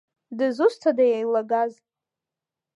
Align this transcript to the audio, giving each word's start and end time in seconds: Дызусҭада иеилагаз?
Дызусҭада 0.37 1.05
иеилагаз? 1.07 1.73